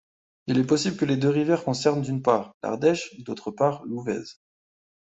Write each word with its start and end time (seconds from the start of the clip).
Il 0.47 0.57
est 0.57 0.63
possible 0.63 0.97
que 0.97 1.05
les 1.05 1.15
deux 1.15 1.29
rivières 1.29 1.63
concernent 1.63 2.01
d’une 2.01 2.23
part, 2.23 2.55
l’Ardèche, 2.63 3.13
d’autre 3.23 3.51
part 3.51 3.83
l’Ouvèze. 3.85 4.41